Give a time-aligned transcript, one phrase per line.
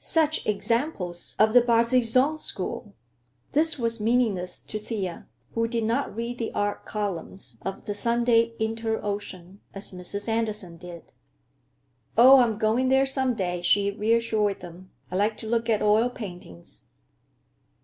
[0.03, 2.95] "Such examples of the Barbizon school!"
[3.51, 8.55] This was meaningless to Thea, who did not read the art columns of the Sunday
[8.59, 10.27] Inter Ocean as Mrs.
[10.27, 11.11] Andersen did.
[12.17, 14.89] "Oh, I'm going there some day," she reassured them.
[15.11, 16.85] "I like to look at oil paintings."